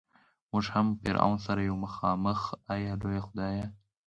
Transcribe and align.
مونږ 0.51 0.65
هم 0.73 0.87
فرعون 1.01 1.37
سره 1.45 1.61
یو 1.69 1.75
مخامخ 1.85 2.39
ای 2.73 2.81
لویه 3.01 3.21
خدایه. 3.27 3.65